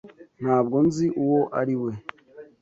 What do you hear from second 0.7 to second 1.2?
nzi